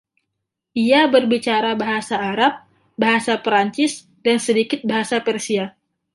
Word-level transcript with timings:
Ia 0.83 1.01
berbicara 1.13 1.71
bahasa 1.81 2.15
Arab, 2.31 2.53
bahasa 3.01 3.33
Perancis, 3.43 3.93
dan 4.25 4.37
sedikit 4.47 4.79
bahasa 4.91 5.17
Persia. 5.27 5.65